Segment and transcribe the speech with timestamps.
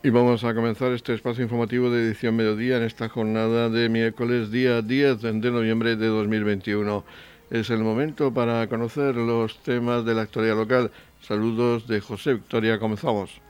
[0.00, 4.52] Y vamos a comenzar este espacio informativo de edición mediodía en esta jornada de miércoles
[4.52, 7.04] día 10 de noviembre de 2021.
[7.50, 10.92] Es el momento para conocer los temas de la actualidad local.
[11.20, 13.40] Saludos de José Victoria, comenzamos.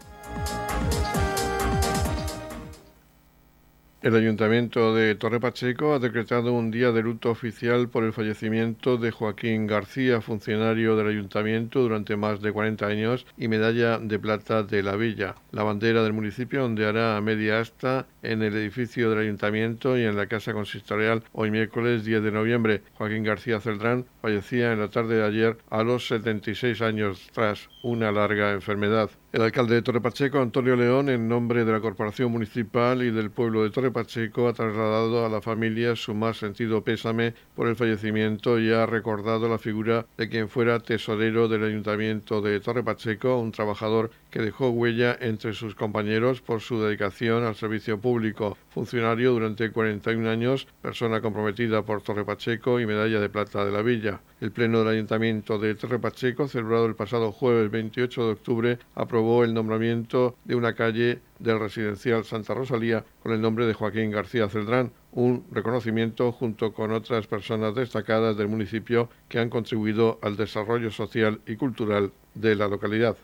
[4.01, 8.97] El Ayuntamiento de Torre Pacheco ha decretado un día de luto oficial por el fallecimiento
[8.97, 14.62] de Joaquín García, funcionario del Ayuntamiento durante más de 40 años y medalla de plata
[14.62, 15.34] de la Villa.
[15.51, 20.15] La bandera del municipio ondeará a media asta en el edificio del Ayuntamiento y en
[20.15, 22.83] la Casa Consistorial hoy miércoles 10 de noviembre.
[22.95, 28.12] Joaquín García Celdrán fallecía en la tarde de ayer a los 76 años tras una
[28.12, 29.11] larga enfermedad.
[29.30, 33.30] El alcalde de Torre Pacheco, Antonio León, en nombre de la Corporación Municipal y del
[33.30, 37.75] pueblo de Torre Pacheco, ha trasladado a la familia su más sentido pésame por el
[37.75, 43.41] fallecimiento y ha recordado la figura de quien fuera tesorero del Ayuntamiento de Torre Pacheco,
[43.41, 49.33] un trabajador que dejó huella entre sus compañeros por su dedicación al servicio público, funcionario
[49.33, 54.20] durante 41 años, persona comprometida por Torre Pacheco y medalla de plata de la Villa.
[54.41, 59.44] El Pleno del Ayuntamiento de Torre Pacheco, celebrado el pasado jueves 28 de octubre, aprobó
[59.44, 64.48] el nombramiento de una calle del residencial Santa Rosalía con el nombre de Joaquín García
[64.48, 70.91] Celdrán, un reconocimiento junto con otras personas destacadas del municipio que han contribuido al desarrollo
[70.91, 73.16] social y cultural de la localidad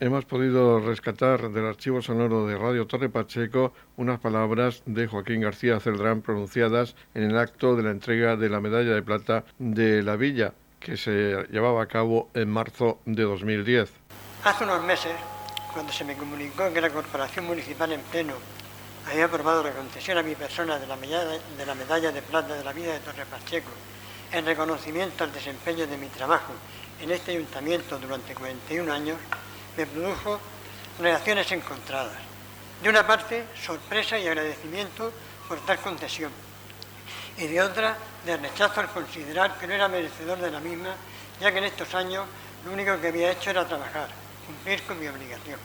[0.00, 5.78] hemos podido rescatar del archivo sonoro de Radio Torre Pacheco unas palabras de Joaquín García
[5.78, 10.16] Celdrán pronunciadas en el acto de la entrega de la medalla de plata de la
[10.16, 13.92] Villa, que se llevaba a cabo en marzo de 2010.
[14.44, 15.12] Hace unos meses,
[15.74, 18.32] cuando se me comunicó que la Corporación Municipal en pleno
[19.06, 22.54] había aprobado la concesión a mi persona de la medalla de, la medalla de plata
[22.54, 23.70] de la Villa de Torre Pacheco,
[24.32, 26.54] en reconocimiento al desempeño de mi trabajo
[27.02, 29.18] en este ayuntamiento durante 41 años,
[29.76, 30.40] me produjo
[30.98, 32.18] reacciones encontradas.
[32.82, 35.12] De una parte, sorpresa y agradecimiento
[35.48, 36.32] por tal concesión,
[37.36, 40.94] y de otra, de rechazo al considerar que no era merecedor de la misma,
[41.40, 42.26] ya que en estos años
[42.64, 44.08] lo único que había hecho era trabajar,
[44.46, 45.58] cumplir con mi obligación.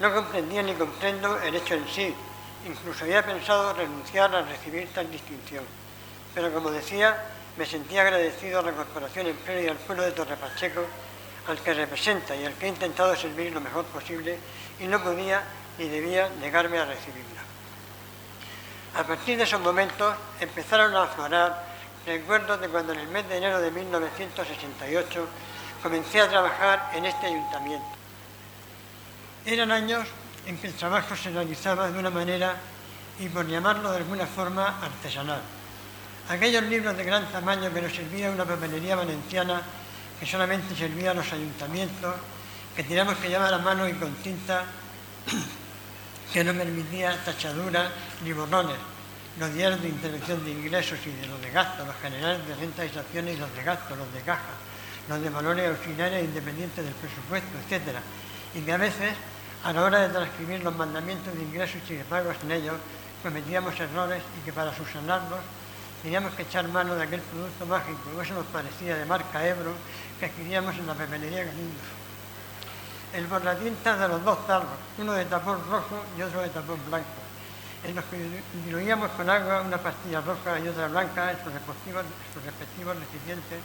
[0.00, 2.14] No comprendía ni comprendo el hecho en sí,
[2.66, 5.64] incluso había pensado renunciar a recibir tal distinción.
[6.34, 7.16] Pero como decía,
[7.56, 10.84] me sentía agradecido a la Corporación Empleo y al pueblo de Torre Pacheco
[11.48, 14.38] al que representa y al que he intentado servir lo mejor posible
[14.78, 15.42] y no podía
[15.78, 17.40] ni debía negarme a recibirla.
[18.96, 21.64] A partir de esos momentos empezaron a aflorar
[22.04, 25.28] recuerdos de cuando en el mes de enero de 1968
[25.82, 27.86] comencé a trabajar en este ayuntamiento.
[29.46, 30.06] Eran años
[30.46, 32.56] en que el trabajo se realizaba de una manera,
[33.20, 35.40] y por llamarlo de alguna forma, artesanal.
[36.28, 39.62] Aquellos libros de gran tamaño que nos servía una papelería valenciana
[40.18, 42.14] que solamente servía a los ayuntamientos,
[42.74, 44.64] que teníamos que llevar a mano y con tinta
[46.32, 47.90] que no permitía tachaduras
[48.24, 48.76] ni borrones,
[49.38, 52.84] los diarios de intervención de ingresos y de los de gastos, los generales de renta
[52.84, 54.54] y sanciones y los de gastos, los de caja,
[55.08, 57.98] los de valores auxiliares independientes del presupuesto, etc.
[58.54, 59.14] Y que a veces,
[59.64, 62.76] a la hora de transcribir los mandamientos de ingresos y de pagos en ellos,
[63.22, 65.40] cometíamos errores y que para subsanarlos
[66.02, 69.72] teníamos que echar mano de aquel producto mágico, eso nos parecía de marca Ebro,
[70.18, 71.80] que adquiríamos en la papelería Galindo.
[73.12, 77.22] El borratintas de los dos tarros, uno de tapón rojo y otro de tapón blanco,
[77.84, 82.04] en los que diluíamos con agua una pastilla roja y otra blanca en sus respectivos,
[82.34, 83.60] sus respectivos recipientes,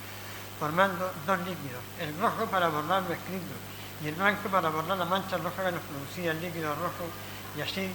[0.59, 3.53] formando dos líquidos, el rojo para borrar lo escrito
[4.01, 7.09] y el blanco para borrar la mancha roja que nos producía el líquido rojo
[7.57, 7.89] y así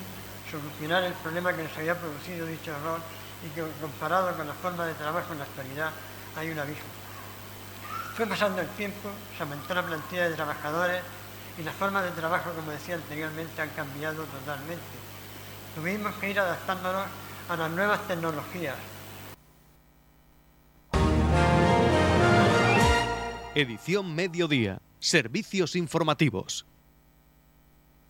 [0.50, 3.00] solucionar el problema que nos había producido dicho error
[3.44, 5.90] y que comparado con la forma de trabajo en la actualidad
[6.36, 6.97] hay un abismo.
[8.18, 11.02] Fue pasando el tiempo, se aumentó la plantilla de trabajadores
[11.56, 14.82] y las formas de trabajo, como decía anteriormente, han cambiado totalmente.
[15.76, 17.04] Tuvimos que ir adaptándonos
[17.48, 18.74] a las nuevas tecnologías.
[23.54, 24.80] Edición Mediodía.
[24.98, 26.66] Servicios informativos.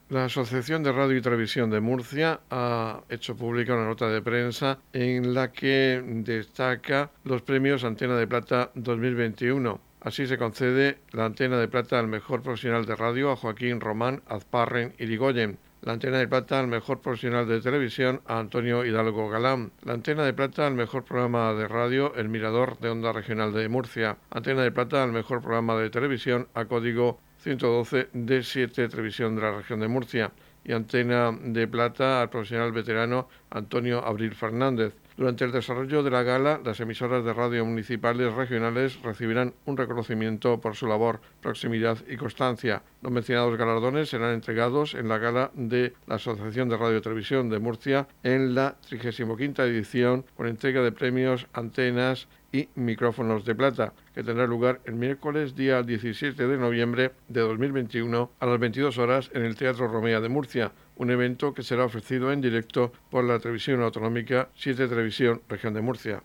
[0.09, 4.79] La Asociación de Radio y Televisión de Murcia ha hecho pública una nota de prensa
[4.95, 9.88] en la que destaca los premios Antena de Plata 2021.
[10.01, 14.23] Así se concede la Antena de Plata al mejor profesional de radio a Joaquín Román
[14.29, 15.59] Azparren Irigoyen.
[15.83, 19.71] La antena de plata al mejor profesional de televisión a Antonio Hidalgo Galán.
[19.85, 23.69] La antena de plata al mejor programa de radio El Mirador de Onda Regional de
[23.69, 24.19] Murcia.
[24.31, 29.43] Antena de plata al mejor programa de televisión a Código 112 de 7 Televisión de
[29.43, 30.33] la región de Murcia
[30.65, 34.95] y antena de plata al profesional veterano Antonio Abril Fernández.
[35.19, 40.61] Durante el desarrollo de la gala, las emisoras de radio municipales regionales recibirán un reconocimiento
[40.61, 42.85] por su labor, proximidad y constancia.
[43.03, 47.49] Los mencionados galardones serán entregados en la gala de la Asociación de Radio y Televisión
[47.49, 53.95] de Murcia en la 35 edición con entrega de premios, antenas y micrófonos de plata,
[54.15, 59.31] que tendrá lugar el miércoles día 17 de noviembre de 2021 a las 22 horas
[59.35, 63.39] en el Teatro Romea de Murcia, un evento que será ofrecido en directo por la
[63.39, 66.23] televisión autonómica 7 Televisión Región de Murcia.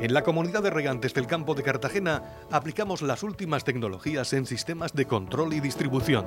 [0.00, 2.22] En la comunidad de regantes del campo de Cartagena
[2.52, 6.26] aplicamos las últimas tecnologías en sistemas de control y distribución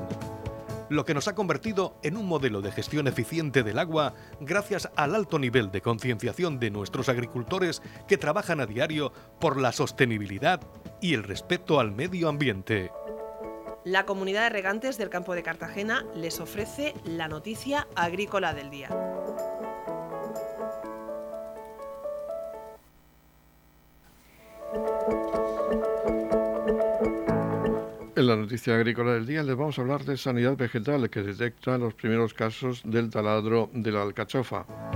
[0.92, 5.16] lo que nos ha convertido en un modelo de gestión eficiente del agua gracias al
[5.16, 10.60] alto nivel de concienciación de nuestros agricultores que trabajan a diario por la sostenibilidad
[11.00, 12.92] y el respeto al medio ambiente.
[13.84, 18.90] La comunidad de regantes del campo de Cartagena les ofrece la noticia agrícola del día.
[28.16, 31.80] En la noticia agrícola del día les vamos a hablar de sanidad vegetal que detecta
[31.80, 34.91] los primeros casos del taladro de la alcachofa.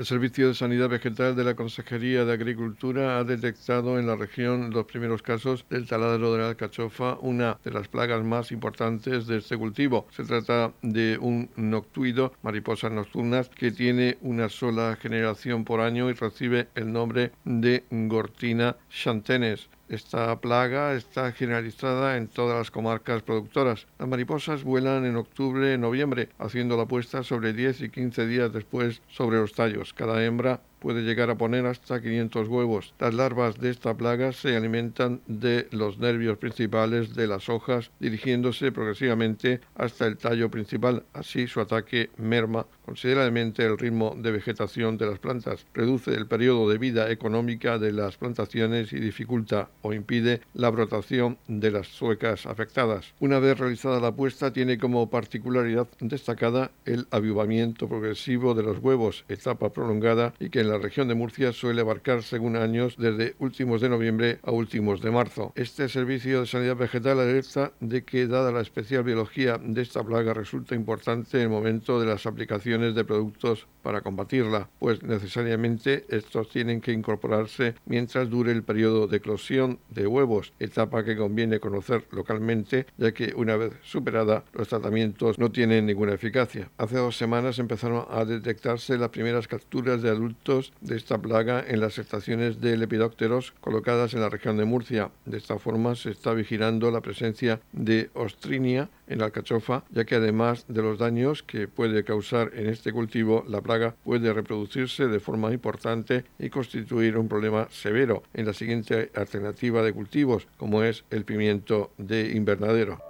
[0.00, 4.70] El Servicio de Sanidad Vegetal de la Consejería de Agricultura ha detectado en la región
[4.70, 9.36] los primeros casos del taladro de la alcachofa, una de las plagas más importantes de
[9.36, 10.06] este cultivo.
[10.16, 16.14] Se trata de un noctuido, mariposas nocturnas, que tiene una sola generación por año y
[16.14, 19.68] recibe el nombre de Gortina chantenes.
[19.90, 23.88] Esta plaga está generalizada en todas las comarcas productoras.
[23.98, 28.52] Las mariposas vuelan en octubre y noviembre, haciendo la puesta sobre 10 y 15 días
[28.52, 29.92] después sobre los tallos.
[29.92, 32.94] Cada hembra puede llegar a poner hasta 500 huevos.
[32.98, 38.72] Las larvas de esta plaga se alimentan de los nervios principales de las hojas, dirigiéndose
[38.72, 41.04] progresivamente hasta el tallo principal.
[41.12, 46.68] Así su ataque merma considerablemente el ritmo de vegetación de las plantas, reduce el periodo
[46.68, 52.46] de vida económica de las plantaciones y dificulta o impide la brotación de las suecas
[52.46, 53.14] afectadas.
[53.20, 59.24] Una vez realizada la puesta, tiene como particularidad destacada el avivamiento progresivo de los huevos,
[59.28, 63.80] etapa prolongada y que en la región de Murcia suele abarcar según años desde últimos
[63.80, 65.52] de noviembre a últimos de marzo.
[65.56, 70.32] Este servicio de sanidad vegetal alerta de que, dada la especial biología de esta plaga,
[70.32, 76.80] resulta importante el momento de las aplicaciones de productos para combatirla, pues necesariamente estos tienen
[76.80, 82.86] que incorporarse mientras dure el periodo de eclosión de huevos, etapa que conviene conocer localmente,
[82.98, 86.70] ya que una vez superada los tratamientos no tienen ninguna eficacia.
[86.78, 91.80] Hace dos semanas empezaron a detectarse las primeras capturas de adultos de esta plaga en
[91.80, 95.10] las estaciones de lepidópteros colocadas en la región de Murcia.
[95.24, 100.14] De esta forma se está vigilando la presencia de ostrinia en la alcachofa, ya que
[100.14, 105.20] además de los daños que puede causar en este cultivo, la plaga puede reproducirse de
[105.20, 111.04] forma importante y constituir un problema severo en la siguiente alternativa de cultivos, como es
[111.10, 113.09] el pimiento de invernadero.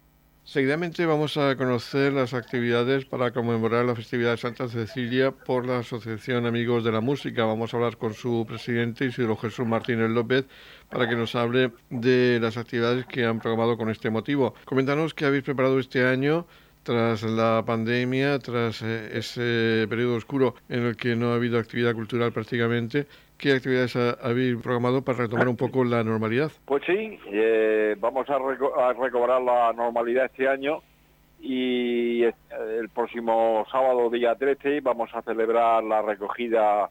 [0.51, 5.79] Seguidamente vamos a conocer las actividades para conmemorar la festividad de Santa Cecilia por la
[5.79, 7.45] Asociación Amigos de la Música.
[7.45, 10.47] Vamos a hablar con su presidente Isidro Jesús Martínez López
[10.89, 14.53] para que nos hable de las actividades que han programado con este motivo.
[14.65, 16.45] Coméntanos qué habéis preparado este año
[16.83, 21.93] tras la pandemia, tras eh, ese periodo oscuro en el que no ha habido actividad
[21.93, 23.07] cultural prácticamente,
[23.41, 26.51] ¿qué actividades habéis programado para retomar un poco la normalidad?
[26.65, 28.37] Pues sí, eh, vamos a,
[28.93, 30.81] recobrar la normalidad este año
[31.39, 36.89] y el próximo sábado, día 13, vamos a celebrar la recogida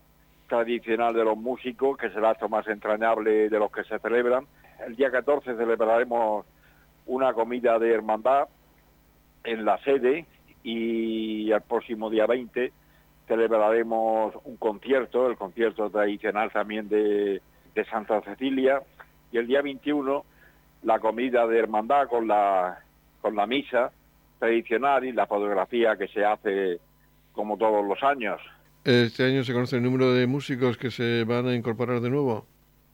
[0.48, 4.46] tradicional de los músicos, que es el acto más entrañable de los que se celebran.
[4.84, 6.44] El día 14 celebraremos
[7.06, 8.48] una comida de hermandad
[9.44, 10.26] en la sede
[10.64, 12.72] y el próximo día 20
[13.30, 17.40] celebraremos un concierto, el concierto tradicional también de,
[17.88, 18.82] Santa Cecilia
[19.32, 20.22] y el día 21
[20.82, 22.78] la comida de hermandad con la,
[23.22, 23.90] con la misa
[24.38, 26.78] tradicional y la fotografía que se hace
[27.32, 28.38] como todos los años.
[28.84, 32.46] ¿Este año se conoce el número de músicos que se van a incorporar de nuevo?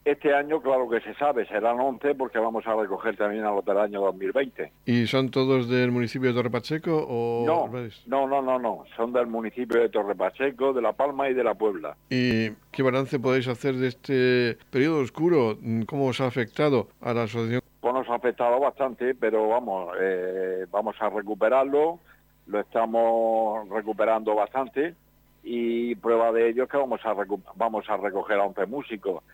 [0.07, 3.65] Este año, claro que se sabe, serán 11 porque vamos a recoger también a los
[3.65, 4.71] del año 2020.
[4.85, 7.45] ¿Y son todos del municipio de Torre Pacheco o...?
[7.45, 7.69] No,
[8.07, 11.43] no, no, no, no, son del municipio de Torre Pacheco, de La Palma y de
[11.43, 11.97] La Puebla.
[12.09, 15.59] ¿Y qué balance podéis hacer de este periodo oscuro?
[15.89, 17.63] ¿Cómo os ha afectado a la asociación?
[17.81, 21.99] Pues nos ha afectado bastante, pero vamos, eh, vamos a recuperarlo,
[22.47, 24.95] lo estamos recuperando bastante
[25.43, 27.13] y prueba de ello es que vamos a,
[27.57, 29.25] vamos a recoger a 11 músicos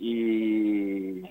[0.00, 1.22] y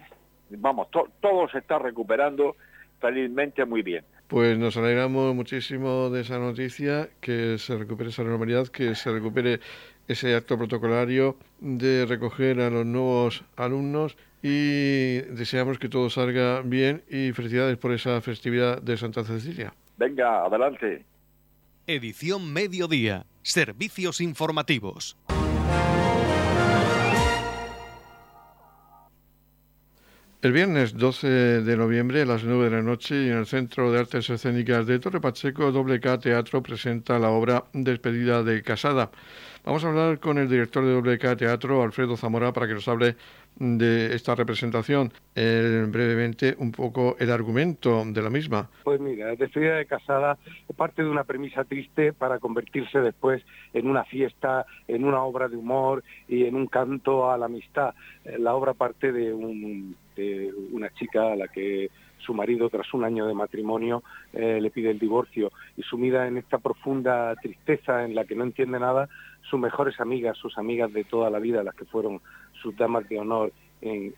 [0.51, 2.55] vamos, todo se está recuperando
[3.01, 4.05] felizmente muy bien.
[4.27, 9.59] Pues nos alegramos muchísimo de esa noticia, que se recupere esa normalidad, que se recupere
[10.07, 17.03] ese acto protocolario de recoger a los nuevos alumnos y deseamos que todo salga bien
[17.09, 19.73] y felicidades por esa festividad de Santa Cecilia.
[19.97, 21.05] Venga, adelante.
[21.87, 23.25] Edición Mediodía.
[23.41, 25.17] Servicios informativos.
[30.41, 31.27] El viernes 12
[31.63, 34.97] de noviembre a las 9 de la noche en el Centro de Artes Escénicas de
[34.97, 39.11] Torre Pacheco, WK Teatro presenta la obra Despedida de Casada.
[39.69, 43.15] Vamos a hablar con el director de WK Teatro, Alfredo Zamora, para que nos hable
[43.55, 45.13] de esta representación.
[45.35, 48.67] brevemente, un poco el argumento de la misma.
[48.83, 50.39] Pues mira, Despedida de Casada
[50.75, 55.57] parte de una premisa triste para convertirse después en una fiesta, en una obra de
[55.57, 57.93] humor y en un canto a la amistad.
[58.25, 63.27] Eh, la obra parte de, una chica a la que su marido, tras un año
[63.27, 68.25] de matrimonio, eh, le pide el divorcio y sumida en esta profunda tristeza en la
[68.25, 69.09] que no entiende nada,
[69.49, 72.21] sus mejores amigas, sus amigas de toda la vida, las que fueron
[72.61, 74.13] sus damas de honor en,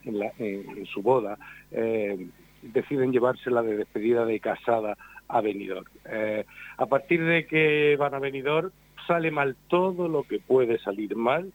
[0.91, 1.37] su boda,
[1.71, 2.27] eh,
[2.61, 5.85] deciden llevársela de despedida de casada a Benidorm.
[6.05, 6.45] Eh,
[6.77, 8.71] a partir de que van a Benidorm,
[9.07, 11.51] sale mal todo lo que puede salir mal,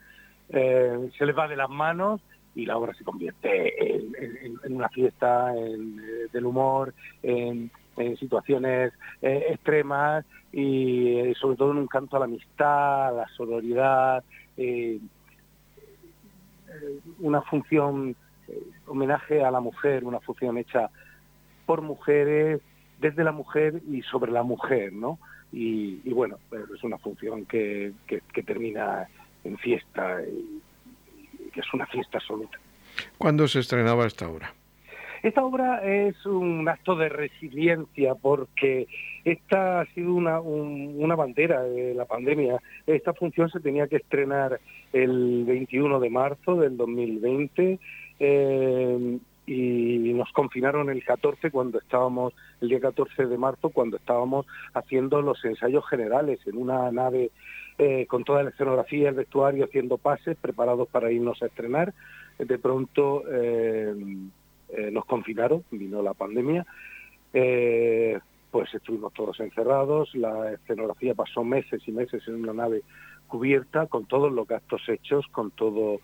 [0.48, 2.20] se les va de las manos
[2.56, 7.70] y la obra se convierte en, una fiesta del humor, en,
[8.18, 14.22] situaciones extremas y sobre todo en un canto a la amistad, a la sororidad,
[17.20, 18.16] una función,
[18.48, 20.90] eh, homenaje a la mujer, una función hecha
[21.64, 22.60] por mujeres,
[23.00, 25.18] desde la mujer y sobre la mujer, ¿no?
[25.52, 26.38] Y, bueno,
[26.74, 27.92] es una función que,
[28.44, 29.08] termina
[29.44, 30.60] en fiesta y,
[31.56, 32.58] que es una fiesta absoluta.
[33.16, 34.52] ¿Cuándo se estrenaba esta obra?
[35.22, 38.86] Esta obra es un acto de resiliencia porque
[39.24, 42.60] esta ha sido una, una bandera de la pandemia.
[42.86, 44.60] Esta función se tenía que estrenar
[44.92, 47.78] el 21 de marzo del 2020
[48.20, 54.46] eh, y nos confinaron el 14 cuando estábamos, el día 14 de marzo, cuando estábamos
[54.74, 57.30] haciendo los ensayos generales en una nave
[57.78, 61.94] eh, con toda la escenografía, el vestuario, haciendo pases, preparados para irnos a estrenar.
[62.38, 63.94] De pronto eh,
[64.90, 66.66] nos confinaron, vino la pandemia
[68.56, 72.80] pues estuvimos todos encerrados, la escenografía pasó meses y meses en una nave
[73.26, 76.00] cubierta con todos los gastos hechos, con todo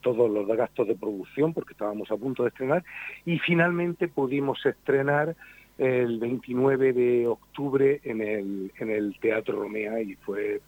[0.00, 2.84] todos los gastos de producción porque estábamos a punto de estrenar
[3.26, 5.36] y finalmente pudimos estrenar
[5.76, 10.62] el 29 de octubre en el, en el Teatro Romea y fue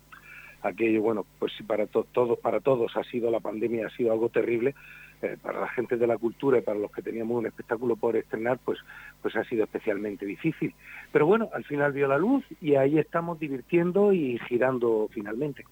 [0.69, 4.75] aquello, bueno, pues para todos, para todos ha sido la pandemia, ha sido algo terrible,
[5.23, 8.17] eh, para la gente de la cultura y para los que teníamos un espectáculo por
[8.17, 8.79] estrenar, pues,
[9.23, 10.75] pues ha sido especialmente difícil.
[11.11, 15.65] Pero bueno, al final vio la luz y ahí estamos divirtiendo y girando finalmente.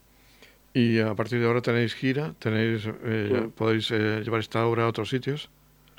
[0.73, 2.33] ¿Y a partir de ahora tenéis gira?
[2.39, 5.51] tenéis eh, ¿Podéis eh, llevar esta obra a otros sitios?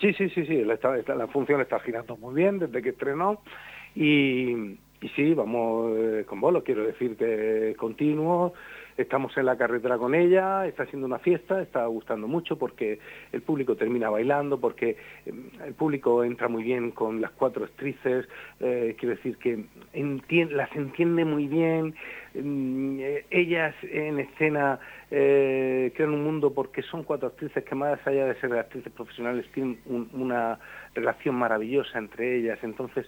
[0.02, 0.64] Sí, sí, sí, sí.
[0.64, 0.78] La,
[1.16, 3.42] la función está girando muy bien desde que estrenó
[3.96, 5.92] y, y sí, vamos
[6.26, 8.54] con vos, quiero decir que continuo.
[8.98, 13.00] Estamos en la carretera con ella, está haciendo una fiesta, está gustando mucho porque
[13.34, 18.26] el público termina bailando, porque em, el público entra muy bien con las cuatro actrices,
[18.62, 19.66] eh, quiero decir que
[20.50, 21.94] las entiende muy bien,
[22.36, 24.80] eh, ellas en escena
[25.12, 29.46] eh, crean un mundo porque son cuatro actrices que más allá de ser actrices profesionales
[29.54, 29.78] tienen
[30.14, 30.58] una
[30.94, 33.06] relación maravillosa entre ellas, entonces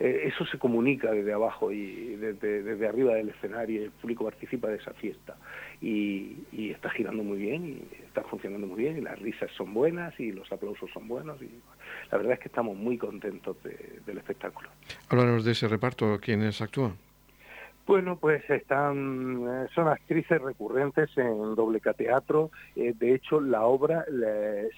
[0.00, 4.68] eh, eso se comunica desde abajo y desde, arriba del escenario y el público participa
[4.68, 5.36] de esa fiesta
[5.80, 6.36] y,
[6.70, 10.32] está girando muy bien y está funcionando muy bien y las risas son buenas y
[10.32, 11.48] los aplausos son buenos y
[12.10, 14.68] la verdad es que estamos muy contentos del espectáculo.
[15.08, 16.96] Háblanos de ese reparto, ¿quiénes actúan?
[17.86, 22.50] Bueno, pues están, eh, son actrices recurrentes en doble Teatro.
[22.76, 24.06] Eh, de hecho, la obra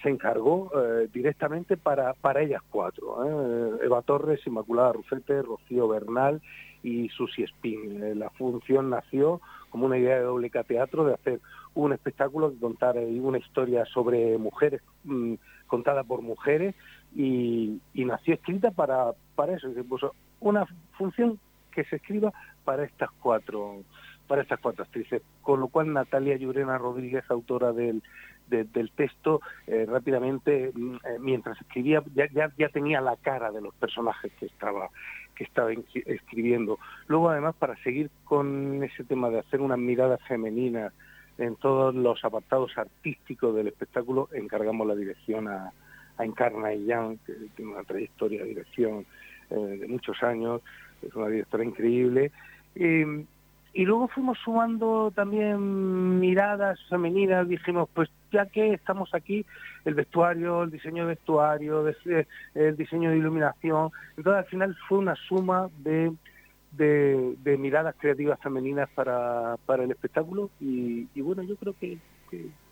[0.03, 3.79] se encargó eh, directamente para, para ellas cuatro.
[3.81, 6.41] Eva Torres, Inmaculada Rufete, Rocío Bernal
[6.83, 8.19] y Susi Spin.
[8.19, 11.39] La función nació como una idea de doble teatro de hacer
[11.75, 15.35] un espectáculo que contara una historia sobre mujeres, mm,
[15.67, 16.75] contada por mujeres,
[17.15, 19.73] y, nació escrita para, para eso.
[19.73, 20.65] Se puso una
[20.97, 21.39] función
[21.71, 22.33] que se escriba
[22.67, 23.83] para estas cuatro
[24.27, 28.03] para estas cuatro actrices, con lo cual Natalia Llurena Rodríguez, autora del,
[28.49, 34.33] del texto, eh, rápidamente, mm, eh, mientras escribía, ya, tenía la cara de los personajes
[34.37, 34.89] que estaba,
[35.33, 36.77] que estaba escribiendo.
[37.07, 40.91] Luego, además, para seguir con ese tema de hacer una mirada femenina
[41.37, 45.71] en todos los apartados artísticos del espectáculo, encargamos la dirección a,
[46.17, 49.05] a Encarna Yang, que tiene una trayectoria de dirección
[49.51, 50.61] eh, de muchos años,
[51.01, 52.31] es una directora increíble.
[53.77, 59.45] Y luego fuimos sumando también miradas femeninas, dijimos, pues ya que estamos aquí,
[59.85, 61.85] el vestuario, el diseño de vestuario,
[62.55, 66.11] el diseño de iluminación, entonces al final fue una suma de,
[66.71, 71.99] de, miradas creativas femeninas para, para el espectáculo y, bueno, yo creo que,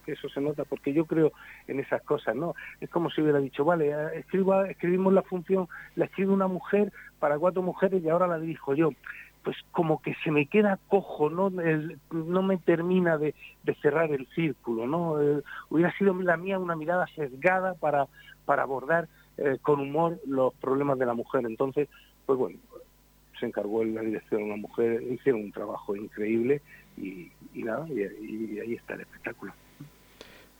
[0.07, 1.31] eso se nota, porque yo creo
[1.67, 2.53] en esas cosas, ¿no?
[2.79, 7.39] Es como si hubiera dicho, vale, escriba, escribimos la función, la escribe una mujer para
[7.39, 8.91] cuatro mujeres y ahora la dirijo yo
[9.45, 13.35] pues como que se me queda cojo, no, no me termina de,
[13.79, 15.21] cerrar el círculo, ¿no?
[15.21, 18.07] Eh, hubiera sido la mía una mirada sesgada para,
[18.45, 21.45] para abordar eh, con humor los problemas de la mujer.
[21.45, 21.87] Entonces,
[22.25, 22.57] pues bueno,
[23.39, 26.63] se encargó en la dirección de una mujer, hicieron un trabajo increíble
[26.97, 28.01] y, nada, y
[28.59, 29.53] ahí está el espectáculo.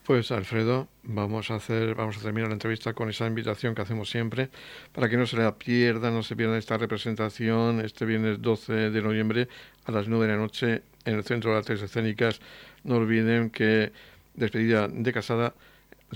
[0.06, 4.08] Pues Alfredo, vamos a hacer, vamos a terminar la entrevista con esa invitación que hacemos
[4.08, 4.50] siempre
[4.94, 9.02] para que no se la pierda, no se pierda esta representación este viernes 12 de
[9.02, 9.48] noviembre
[9.84, 12.40] a las 9 de la noche en el Centro de Artes Escénicas.
[12.84, 13.94] No olviden que
[14.36, 15.56] despedida de casada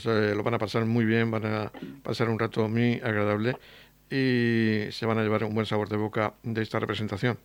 [0.06, 1.72] lo van a pasar muy bien, van a
[2.04, 3.56] pasar un rato muy agradable
[4.08, 7.40] y se van a llevar un buen sabor de boca de esta representación.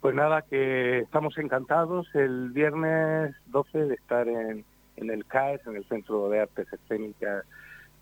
[0.00, 4.64] Pues nada, que estamos encantados el viernes 12 de estar en
[5.00, 7.44] en el CAES, en el Centro de Artes Escénicas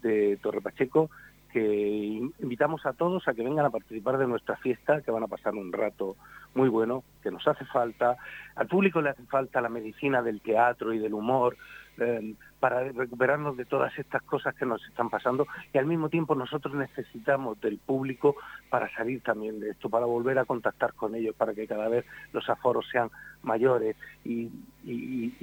[0.03, 1.11] de Torre Pacheco,
[1.53, 5.29] que invitamos a todos a que vengan a participar de nuestra fiesta, que van a
[5.29, 6.17] pasar un rato
[6.55, 8.17] muy bueno, que nos hace falta,
[8.54, 11.56] al público le hace falta la medicina del teatro y del humor,
[11.99, 16.35] eh, para recuperarnos de todas estas cosas que nos están pasando y al mismo tiempo
[16.35, 18.37] nosotros necesitamos del público
[18.71, 22.04] para salir también de esto, para volver a contactar con ellos, para que cada vez
[22.32, 23.11] los aforos sean
[23.43, 24.50] mayores y,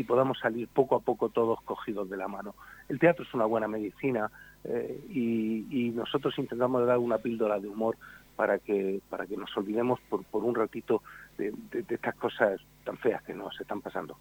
[0.08, 2.54] podamos salir poco a poco todos cogidos de la mano.
[2.88, 4.30] El teatro es una buena medicina
[4.64, 7.96] eh, y, nosotros intentamos dar una píldora de humor
[8.36, 11.04] para que para que nos olvidemos por, por un ratito
[11.38, 11.54] de
[11.88, 14.18] estas cosas tan feas que nos están pasando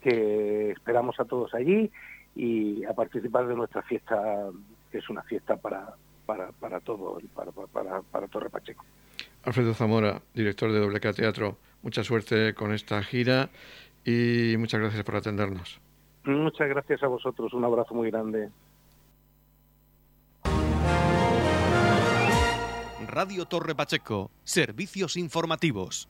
[0.00, 1.90] que esperamos a todos allí
[2.34, 4.48] y a participar de nuestra fiesta,
[4.90, 5.94] que es una fiesta para,
[6.26, 8.84] para, para todo, para, para, para Torre Pacheco.
[9.44, 13.48] Alfredo Zamora, director de WK Teatro, mucha suerte con esta gira
[14.04, 15.80] y muchas gracias por atendernos.
[16.24, 18.50] Muchas gracias a vosotros, un abrazo muy grande.
[23.06, 26.09] Radio Torre Pacheco, servicios informativos.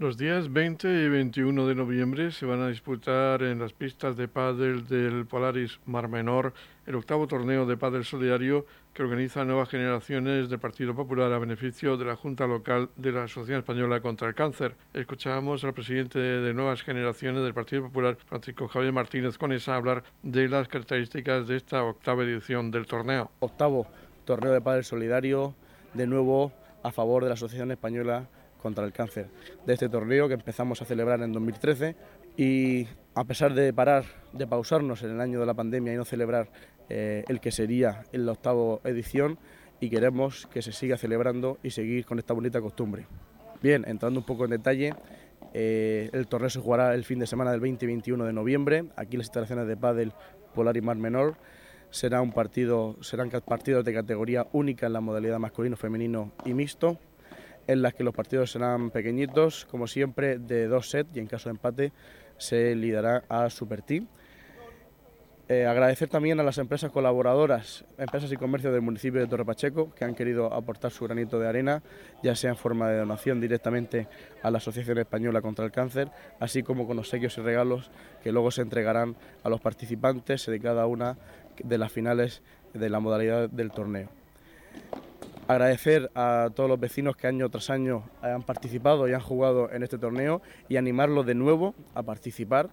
[0.00, 4.28] Los días 20 y 21 de noviembre se van a disputar en las pistas de
[4.28, 6.54] pádel del Polaris Mar Menor
[6.86, 11.96] el octavo torneo de pádel solidario que organiza Nuevas Generaciones del Partido Popular a beneficio
[11.96, 14.76] de la Junta Local de la Asociación Española contra el Cáncer.
[14.94, 20.48] Escuchábamos al presidente de Nuevas Generaciones del Partido Popular, Francisco Javier Martínez Conesa, hablar de
[20.48, 23.32] las características de esta octava edición del torneo.
[23.40, 23.88] Octavo
[24.24, 25.56] torneo de pádel solidario,
[25.92, 26.52] de nuevo
[26.84, 28.28] a favor de la Asociación Española
[28.58, 29.28] contra el cáncer
[29.66, 31.96] de este torneo que empezamos a celebrar en 2013
[32.36, 36.04] y a pesar de parar, de pausarnos en el año de la pandemia y no
[36.04, 36.50] celebrar
[36.88, 39.38] eh, el que sería en la octava edición
[39.80, 43.06] y queremos que se siga celebrando y seguir con esta bonita costumbre.
[43.62, 44.94] Bien, entrando un poco en detalle,
[45.52, 48.84] eh, el torneo se jugará el fin de semana del 20 y 21 de noviembre,
[48.96, 50.12] aquí en las instalaciones de Padel
[50.54, 51.36] Polar y Mar Menor.
[51.90, 56.98] Será un partido, serán partidos de categoría única en la modalidad masculino, femenino y mixto
[57.68, 61.48] en las que los partidos serán pequeñitos, como siempre, de dos sets y en caso
[61.48, 61.92] de empate
[62.38, 64.08] se liderará a Super Team.
[65.50, 69.94] Eh, agradecer también a las empresas colaboradoras, empresas y comercios del municipio de Torre Pacheco,
[69.94, 71.82] que han querido aportar su granito de arena,
[72.22, 74.08] ya sea en forma de donación directamente
[74.42, 77.90] a la Asociación Española contra el Cáncer, así como con obsequios y regalos
[78.22, 81.16] que luego se entregarán a los participantes de cada una
[81.64, 82.42] de las finales
[82.74, 84.10] de la modalidad del torneo.
[85.48, 89.82] Agradecer a todos los vecinos que año tras año han participado y han jugado en
[89.82, 92.68] este torneo y animarlos de nuevo a participar,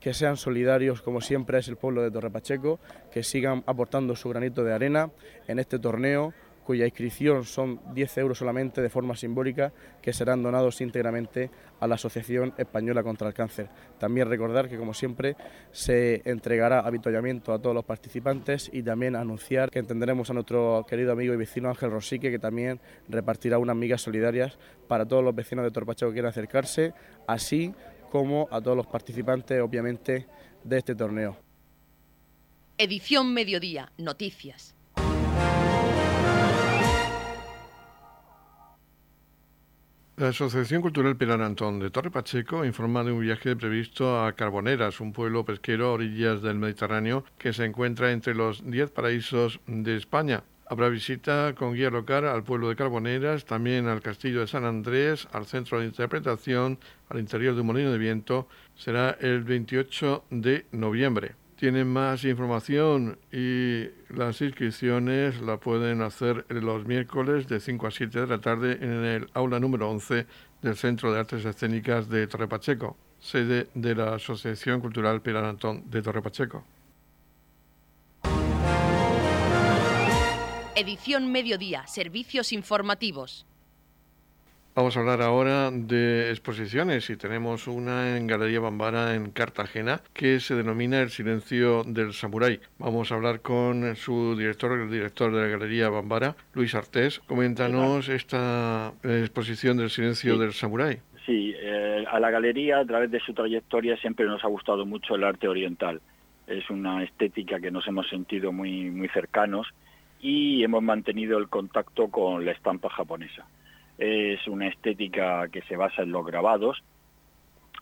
[0.00, 2.80] que sean solidarios como siempre es el pueblo de Torre Pacheco,
[3.12, 5.10] que sigan aportando su granito de arena
[5.48, 6.32] en este torneo
[6.64, 9.72] cuya inscripción son 10 euros solamente de forma simbólica,
[10.02, 13.68] que serán donados íntegramente a la Asociación Española contra el Cáncer.
[13.98, 15.36] También recordar que, como siempre,
[15.70, 21.12] se entregará avituallamiento a todos los participantes y también anunciar que entenderemos a nuestro querido
[21.12, 25.64] amigo y vecino Ángel Rosique, que también repartirá unas migas solidarias para todos los vecinos
[25.64, 26.94] de Torpacho que quieran acercarse,
[27.26, 27.74] así
[28.10, 30.26] como a todos los participantes, obviamente,
[30.62, 31.36] de este torneo.
[32.78, 34.74] Edición Mediodía, Noticias.
[40.16, 45.00] La Asociación Cultural Pilar Antón de Torre Pacheco informa de un viaje previsto a Carboneras,
[45.00, 49.96] un pueblo pesquero a orillas del Mediterráneo que se encuentra entre los 10 paraísos de
[49.96, 50.44] España.
[50.70, 55.26] Habrá visita con guía local al pueblo de Carboneras, también al castillo de San Andrés,
[55.32, 58.46] al centro de interpretación, al interior de un molino de viento.
[58.76, 61.34] Será el 28 de noviembre.
[61.56, 68.20] Tienen más información y las inscripciones la pueden hacer los miércoles de 5 a 7
[68.20, 70.26] de la tarde en el aula número 11
[70.62, 75.88] del Centro de Artes Escénicas de Torre Pacheco, sede de la Asociación Cultural Pilar Antón
[75.90, 76.64] de Torre Pacheco.
[80.74, 83.46] Edición Mediodía, Servicios Informativos.
[84.76, 90.40] Vamos a hablar ahora de exposiciones y tenemos una en Galería Bambara en Cartagena que
[90.40, 92.58] se denomina El silencio del samurái.
[92.80, 97.20] Vamos a hablar con su director, el director de la Galería Bambara, Luis Artés.
[97.20, 100.98] Coméntanos esta exposición del silencio del samurái.
[101.24, 105.14] Sí, eh, a la galería a través de su trayectoria siempre nos ha gustado mucho
[105.14, 106.00] el arte oriental.
[106.48, 109.68] Es una estética que nos hemos sentido muy, muy cercanos
[110.20, 113.46] y hemos mantenido el contacto con la estampa japonesa
[113.98, 116.82] es una estética que se basa en los grabados,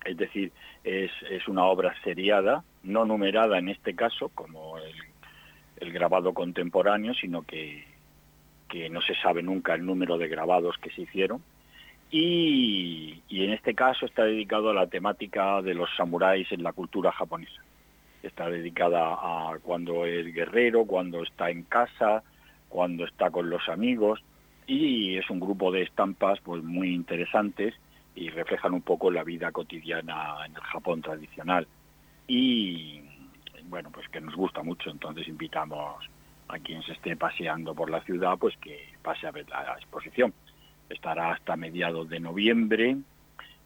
[0.05, 0.53] es decir,
[0.85, 1.11] es,
[1.49, 7.85] una obra seriada, no numerada en este caso, como el, grabado contemporáneo, sino que,
[8.69, 11.43] que, no se sabe nunca el número de grabados que se hicieron.
[12.11, 16.73] Y, y, en este caso está dedicado a la temática de los samuráis en la
[16.73, 17.63] cultura japonesa.
[18.23, 22.23] Está dedicada a cuando es guerrero, cuando está en casa,
[22.69, 24.23] cuando está con los amigos,
[24.67, 27.75] y es un grupo de estampas pues muy interesantes
[28.15, 31.67] y reflejan un poco la vida cotidiana en el Japón tradicional.
[32.27, 33.01] Y
[33.65, 34.91] bueno pues que nos gusta mucho.
[34.91, 36.05] Entonces invitamos
[36.49, 40.33] a quien se esté paseando por la ciudad pues que pase a ver la exposición.
[40.89, 42.97] Estará hasta mediados de noviembre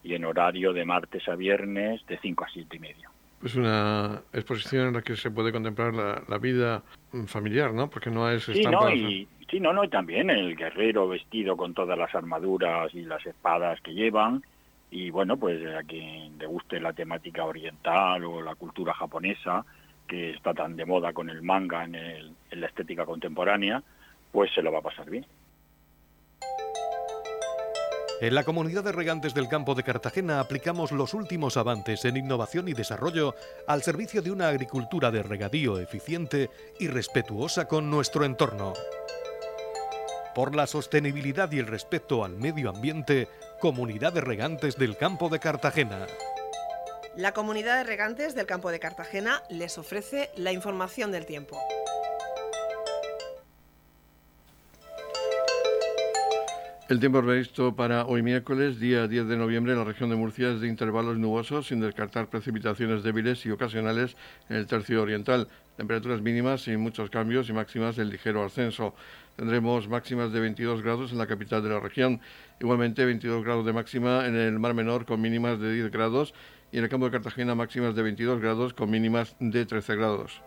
[0.02, 3.11] y en horario de martes a viernes de 5 a 7 y medio
[3.44, 6.82] es una exposición en la que se puede contemplar la, vida
[7.26, 7.88] familiar, ¿no?
[7.88, 8.92] Porque no es estampas...
[8.92, 13.80] Sí, no, no, y también el guerrero vestido con todas las armaduras y las espadas
[13.80, 14.42] que llevan.
[14.90, 19.64] Y bueno, pues a quien le guste la temática oriental o la cultura japonesa,
[20.06, 21.92] que está tan de moda con el manga en
[22.50, 23.82] la estética contemporánea,
[24.32, 25.26] pues se lo va a pasar bien.
[28.20, 32.66] En la comunidad de regantes del campo de Cartagena aplicamos los últimos avances en innovación
[32.66, 33.35] y desarrollo
[33.68, 36.48] al servicio de una agricultura de regadío eficiente
[36.80, 38.72] y respetuosa con nuestro entorno
[40.37, 43.27] por la sostenibilidad y el respeto al medio ambiente,
[43.59, 46.07] Comunidad de Regantes del Campo de Cartagena.
[47.16, 51.59] La Comunidad de Regantes del Campo de Cartagena les ofrece la información del tiempo.
[56.90, 60.53] El tiempo previsto para hoy miércoles, día 10 de noviembre, en la región de Murcia
[60.53, 64.16] es de intervalos nubosos, sin descartar precipitaciones débiles y ocasionales
[64.49, 65.49] en el tercio oriental.
[65.77, 68.94] Temperaturas mínimas sin muchos cambios y máximas del ligero ascenso.
[69.37, 72.20] Tendremos máximas de 22 grados en la capital de la región,
[72.59, 76.33] igualmente 22 grados de máxima en el Mar Menor con mínimas de 10 grados
[76.72, 80.42] y en el campo de Cartagena máximas de 22 grados con mínimas de 13 grados.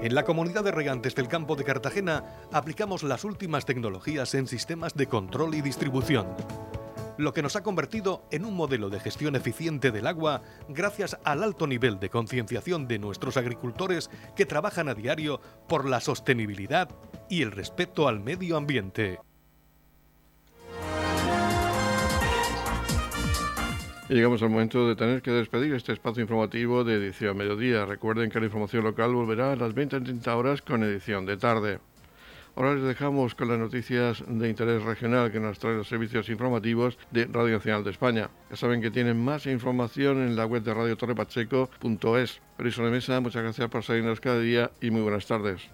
[0.00, 4.94] En la comunidad de regantes del campo de Cartagena aplicamos las últimas tecnologías en sistemas
[4.94, 6.28] de control y distribución
[7.18, 11.42] lo que nos ha convertido en un modelo de gestión eficiente del agua gracias al
[11.42, 16.88] alto nivel de concienciación de nuestros agricultores que trabajan a diario por la sostenibilidad
[17.28, 19.18] y el respeto al medio ambiente.
[24.08, 27.84] Llegamos al momento de tener que despedir este espacio informativo de edición mediodía.
[27.84, 31.78] Recuerden que la información local volverá a las 20.30 horas con edición de tarde.
[32.56, 36.98] Ahora les dejamos con las noticias de interés regional que nos traen los servicios informativos
[37.10, 38.30] de Radio Nacional de España.
[38.50, 42.40] Ya saben que tienen más información en la web de radiotorrepacheco.es.
[42.56, 45.68] Feliz Mesa, muchas gracias por seguirnos cada día y muy buenas tardes.